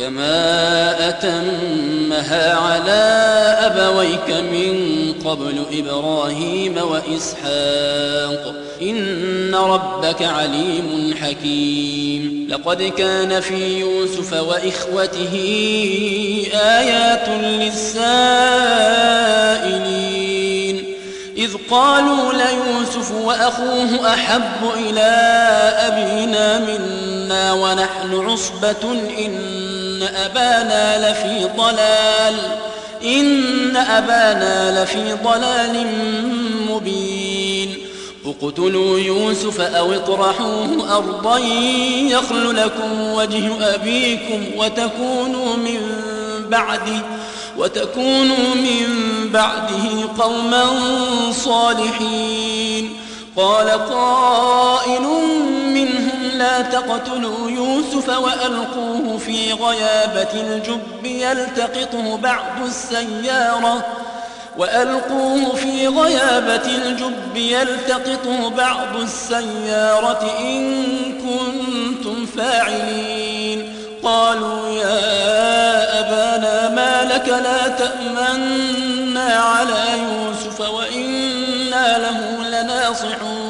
[0.00, 3.00] كما أتمها على
[3.60, 4.74] أبويك من
[5.24, 8.54] قبل إبراهيم وإسحاق.
[8.82, 12.46] إن ربك عليم حكيم.
[12.50, 15.34] لقد كان في يوسف وإخوته
[16.54, 18.10] آيات للسائلين.
[21.36, 25.10] إذ قالوا ليوسف وأخوه أحب إلى
[25.78, 29.69] أبينا منا ونحن عصبة إن
[30.02, 32.36] أبانا لفي ضلال
[33.04, 35.86] إن أبانا لفي ضلال
[36.70, 37.78] مبين.
[38.26, 41.38] اقتلوا يوسف أو اطرحوه أرضا
[42.08, 45.80] يخل لكم وجه أبيكم وتكونوا من
[46.50, 47.02] بعده
[47.58, 48.86] وتكونوا من
[49.32, 50.64] بعده قوما
[51.32, 52.96] صالحين.
[53.36, 55.06] قال قائل
[56.40, 63.86] لا تقتلوا يوسف وألقوه في غيابة الجب يلتقطه بعض السيارة.
[64.58, 70.30] وألقوه في غيابة الجب يلتقطه بعض السيارة.
[70.40, 73.74] إن كنتم فاعلين.
[74.02, 83.49] قالوا يا أبانا ما لك لا تأمنا على يوسف وإنا له لناصحون.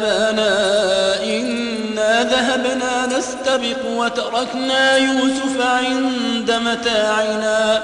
[0.00, 7.82] يا أبانا إنا ذهبنا نستبق وتركنا يوسف عند متاعنا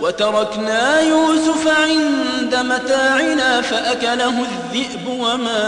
[0.00, 5.62] وتركنا يوسف عند متاعنا فأكله الذئب وما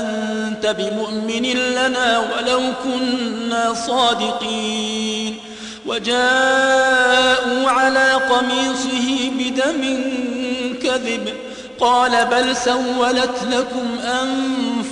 [0.00, 5.36] أنت بمؤمن لنا ولو كنا صادقين
[5.86, 10.02] وجاءوا على قميصه بدم
[10.82, 11.28] كذب
[11.80, 14.77] قال بل سولت لكم أنفسكم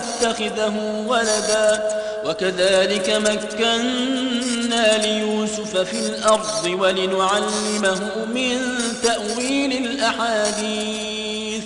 [0.00, 2.00] نتخذه ولدا.
[2.24, 8.00] وكذلك مكنا ليوسف في الأرض ولنعلمه
[8.34, 8.58] من
[9.02, 11.64] تأويل الأحاديث.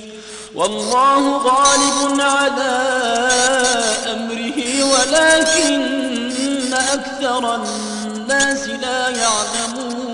[0.55, 2.73] والله غالب على
[4.13, 10.14] أمره ولكن أكثر الناس لا يعلمون.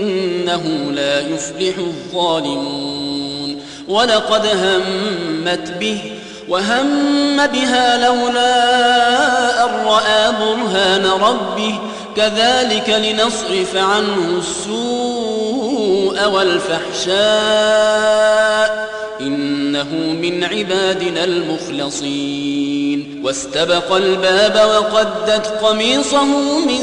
[0.55, 3.61] إنه لا يفلح الظالمون.
[3.87, 5.99] ولقد همت به
[6.49, 11.79] وهم بها لولا أن رأى برهان ربه.
[12.15, 17.21] كذلك لنصرف عنه السوء والفحشاء.
[19.21, 19.89] إنه
[20.21, 23.21] من عبادنا المخلصين.
[23.23, 26.25] واستبق الباب وقدت قميصه
[26.59, 26.81] من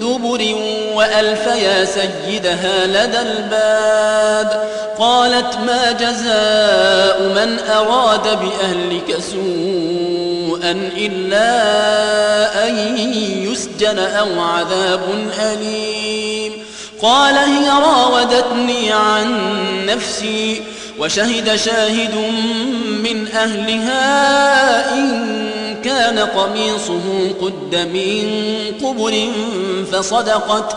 [0.00, 0.54] دبر
[1.00, 4.68] وألف يا سيدها لدى الباب.
[4.98, 11.48] قالت ما جزاء من أراد بأهلك سوءا إلا
[12.68, 12.98] أن
[13.48, 15.00] يسجن أو عذاب
[15.40, 16.52] أليم.
[17.02, 19.38] قال هي راودتني عن
[19.86, 20.62] نفسي
[20.98, 22.14] وشهد شاهد
[23.04, 25.40] من أهلها إن
[25.84, 28.28] كان قميصه قد من
[28.84, 29.32] قبل
[29.92, 30.76] فصدقت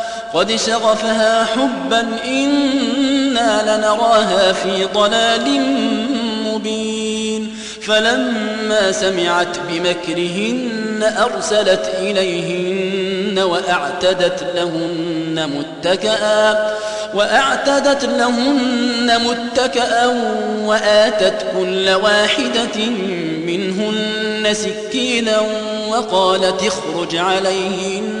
[0.33, 5.61] قد شغفها حبا إنا لنراها في ضلال
[6.45, 7.55] مبين.
[7.81, 16.73] فلما سمعت بمكرهن أرسلت إليهن وأعتدت لهن متكئا
[17.13, 20.05] وأعتدت لهن متكئا
[20.61, 22.85] وآتت كل واحدة
[23.45, 25.41] منهن سكينا
[25.89, 28.20] وقالت اخرج عليهن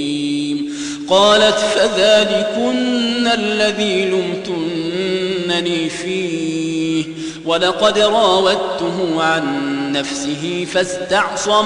[1.11, 7.05] قالت فذلكن الذي لمتنني فيه
[7.45, 9.43] ولقد راودته عن
[9.91, 11.65] نفسه فاستعصم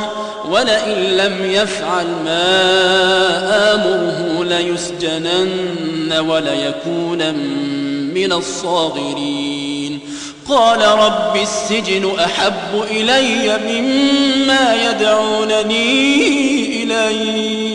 [0.50, 2.54] ولئن لم يفعل ما
[3.74, 7.36] آمره ليسجنن وليكون
[8.14, 10.00] من الصاغرين.
[10.50, 16.04] قال رب السجن أحب إلي مما يدعونني
[16.84, 17.75] إليه.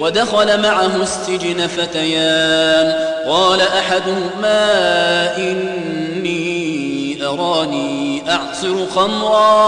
[0.00, 3.14] ودخل معه السجن فتيان.
[3.28, 9.66] قال أحدهما إني أراني أعصر خمرا.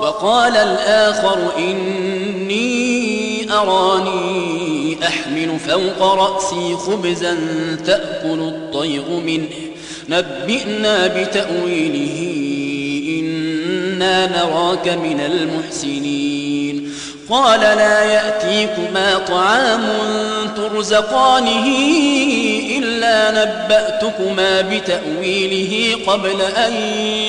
[0.00, 7.36] وقال الآخر إني أراني أحمل فوق رأسي خبزا
[7.86, 9.48] تأكل الطير منه.
[10.08, 12.34] نبئنا بتأويله.
[13.20, 16.37] إنا نراك من المحسنين.
[17.30, 19.82] قال لا يأتيكما طعام
[20.56, 21.66] ترزقانه
[22.78, 26.72] إلا نبأتكما بتأويله قبل أن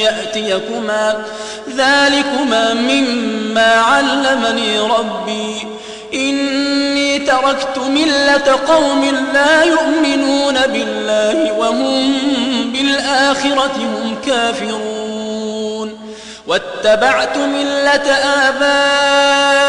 [0.01, 1.24] يأتيكما.
[1.70, 5.68] ذلكما مما علمني ربي.
[6.13, 12.13] إني تركت ملة قوم لا يؤمنون بالله وهم
[12.74, 16.00] بالآخرة هم كافرون.
[16.48, 18.12] واتبعت ملة
[18.48, 19.69] آبائي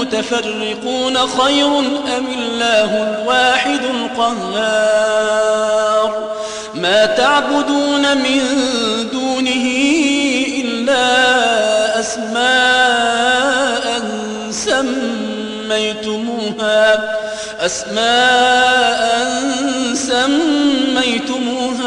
[0.00, 1.78] متفرقون خير
[2.18, 5.36] أم الله الواحد القهار؟
[6.74, 8.42] ما تعبدون من
[9.12, 9.66] دونه
[10.64, 11.06] إلا
[12.00, 13.86] أسماء
[15.66, 16.84] سميتموها
[17.60, 19.06] أسماء
[20.96, 21.86] سميتموها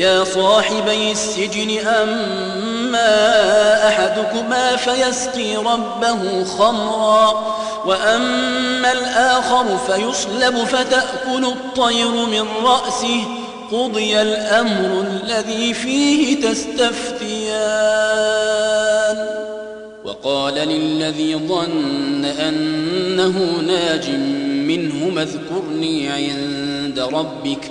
[0.00, 3.08] يا صاحبي السجن أما
[3.88, 13.22] أحدكما فيسقي ربه خمرا وأما الآخر فيصلب فتأكل الطير من رأسه
[13.72, 17.50] قضي الأمر الذي فيه تستفتيان.
[20.04, 24.10] وقال للذي ظن أنه ناج
[24.66, 27.70] منه اذكرني عند ربك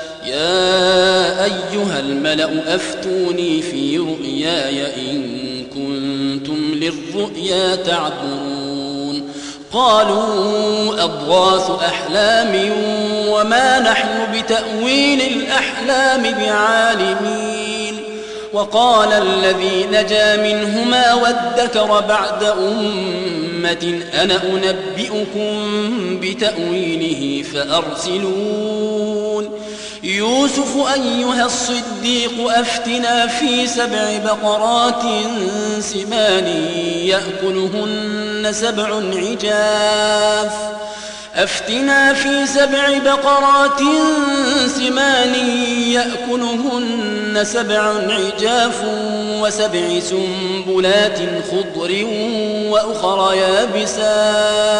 [0.25, 5.23] يا أيها الملأ أفتوني في رؤياي إن
[5.65, 9.31] كنتم للرؤيا تعبرون
[9.73, 12.71] قالوا أضغاث أحلام
[13.27, 17.97] وما نحن بتأويل الأحلام بعالمين.
[18.53, 25.51] وقال الذي نجا منهما وادكر بعد أمة أنا أنبئكم
[26.21, 28.81] بتأويله فأرسلون.
[30.03, 35.03] يوسف أيها الصديق أفتنا في سبع بقرات
[35.79, 36.47] سمان
[37.05, 40.53] يأكلهن سبع عجاف.
[41.35, 43.79] أفتنا في سبع بقرات
[44.77, 45.35] سمان
[45.87, 48.81] يأكلهن سبع عجاف
[49.41, 51.19] وسبع سنبلات
[51.51, 52.05] خضر
[52.69, 54.71] وأخر يابسات.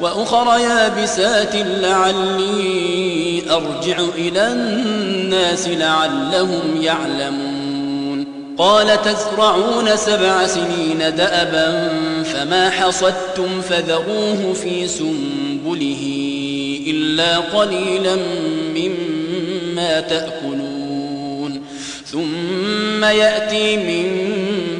[0.00, 8.26] وأخر يابسات لعلي أرجع إلى الناس لعلهم يعلمون.
[8.58, 11.88] قال تزرعون سبع سنين دأبا
[12.24, 16.02] فما حصدتم فذروه في سنبله
[16.86, 18.16] إلا قليلا
[18.76, 21.62] مما تأكلون.
[22.06, 24.36] ثم يأتي من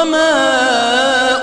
[0.00, 0.32] وما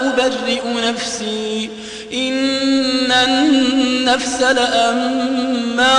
[0.09, 1.69] أبرئ نفسي
[2.13, 5.89] إن النفس لأمارة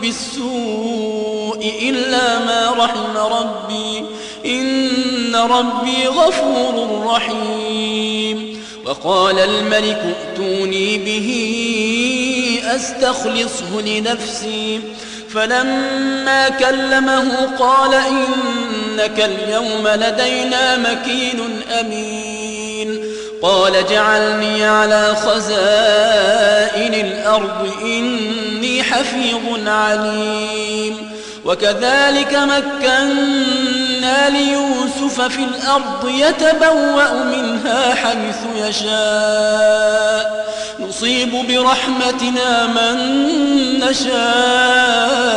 [0.00, 4.04] بالسوء إلا ما رحم ربي
[4.46, 11.28] إن ربي غفور رحيم وقال الملك ائتوني به
[12.64, 14.80] أستخلصه لنفسي
[15.34, 17.94] فلما كلمه قال
[18.96, 23.02] إنك اليوم لدينا مكين أمين.
[23.42, 31.10] قال جعلني على خزائن الأرض إني حفيظ عليم.
[31.44, 40.46] وكذلك مكنا ليوسف في الأرض يتبوأ منها حيث يشاء.
[40.80, 42.96] نصيب برحمتنا من
[43.80, 45.36] نشاء.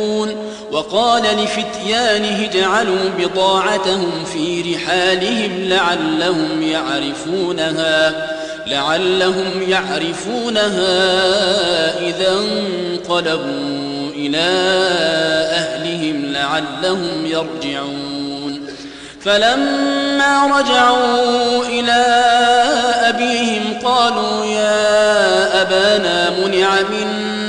[0.71, 8.27] وقال لفتيانه اجعلوا بضاعتهم في رحالهم لعلهم يعرفونها
[8.67, 10.93] لعلهم يعرفونها
[11.99, 14.47] إذا انقلبوا إلى
[15.51, 18.67] أهلهم لعلهم يرجعون.
[19.21, 22.05] فلما رجعوا إلى
[23.09, 27.20] أبيهم قالوا يا أبانا منع منا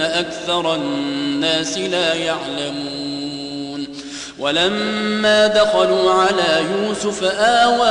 [0.00, 3.86] أكثر الناس لا يعلمون
[4.38, 7.88] ولما دخلوا على يوسف آوى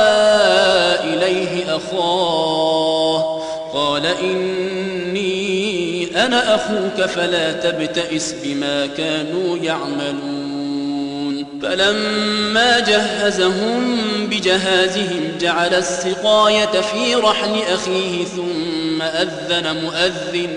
[1.14, 3.40] إليه أخاه
[3.72, 5.20] قال إني
[6.24, 10.40] أنا أخوك فلا تبتئس بما كانوا يعملون
[11.62, 13.96] فلما جهزهم
[14.26, 20.56] بجهازهم جعل السقاية في رحل أخيه ثم أذن مؤذن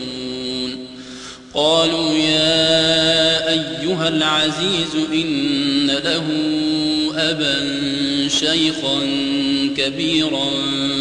[1.53, 6.23] قالوا يا أيها العزيز إن له
[7.15, 7.55] أبا
[8.27, 8.99] شيخا
[9.77, 10.49] كبيرا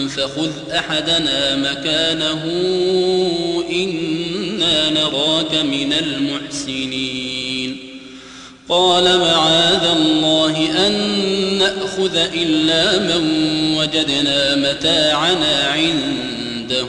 [0.08, 2.44] فخذ أحدنا مكانه
[3.70, 7.76] إنا نراك من المحسنين.
[8.68, 10.92] قال معاذ الله أن
[11.58, 13.24] نأخذ إلا من
[13.78, 16.88] وجدنا متاعنا عنده.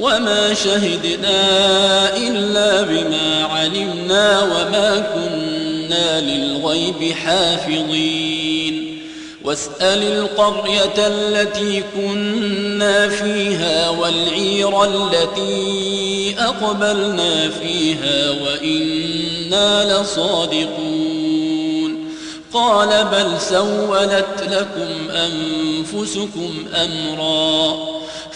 [0.00, 8.98] وما شهدنا إلا بما علمنا وما كنا للغيب حافظين
[9.44, 21.28] واسأل القرية التي كنا فيها والعير التي أقبلنا فيها وإنا لصادقون
[22.52, 27.97] قال بل سولت لكم أنفسكم أمرا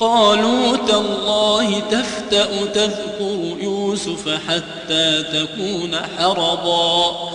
[0.00, 7.30] قالوا تالله تفتأ تذكر يوسف حتى تكون حرضا.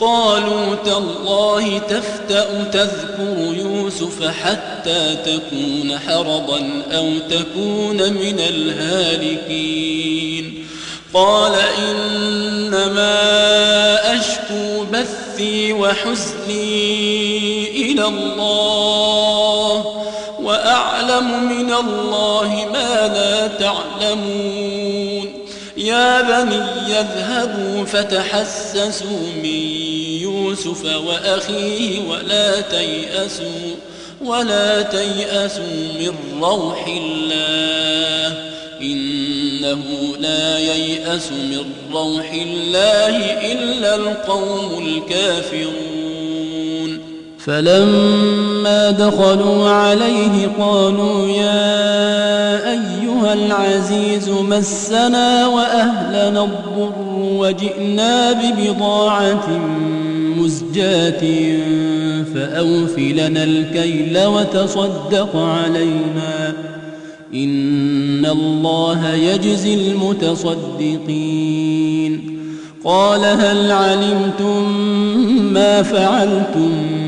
[0.00, 9.88] قالوا تالله تفتأ تذكر يوسف حتى تكون حرضا أو تكون من الهالكين.
[11.14, 13.18] قال إنما
[14.20, 16.90] أشكو بثي وحزني
[17.92, 19.97] إلى الله.
[20.48, 25.28] وأعلم من الله ما لا تعلمون.
[25.76, 29.60] يا بني يذهبوا فتحسسوا من
[30.22, 33.74] يوسف وأخيه ولا تيأسوا
[34.24, 38.38] ولا تيأسوا من روح الله.
[38.82, 39.82] إنه
[40.18, 43.16] لا ييأس من روح الله
[43.52, 45.97] إلا القوم الكافرون.
[47.38, 59.48] فلما دخلوا عليه قالوا يا أيها العزيز مسنا وأهلنا الضر وجئنا ببضاعة
[60.38, 61.20] مزجاة
[62.34, 66.52] فأوف لنا الكيل وتصدق علينا
[67.34, 71.38] إن الله يجزي المتصدقين
[72.84, 74.72] قال هل علمتم
[75.52, 77.07] ما فعلتم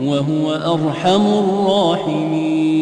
[0.00, 2.72] وهو أرحم الراحمين.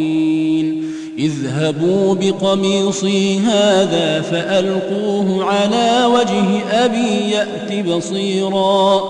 [1.19, 6.45] اذهبوا بقميصي هذا فألقوه على وجه
[6.85, 9.01] أبي يأت بصيرا.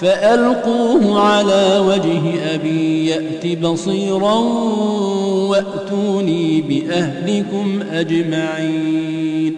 [0.00, 4.34] فألقوه على وجه أبي يأت بصيرا
[5.48, 9.56] وأتوني بأهلكم أجمعين.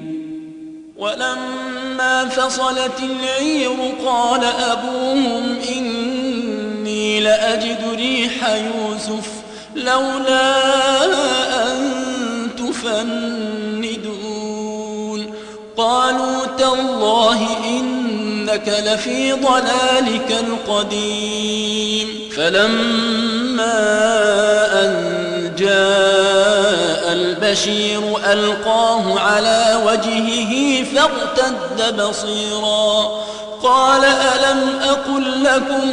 [0.99, 3.71] ولما فصلت العير
[4.07, 5.43] قال أبوهم
[5.77, 6.14] إني
[7.25, 9.29] لأجد ريح يوسف
[9.75, 10.57] لولا
[11.67, 11.93] أن
[12.59, 14.05] تفندون.
[15.77, 22.09] قالوا تالله إنك لفي ضلالك القديم.
[22.37, 23.73] فلما
[24.83, 24.95] أن
[25.59, 33.25] جاء البشير ألقاه على وجهه فارتد بصيرا.
[33.63, 35.93] قال ألم أقل لكم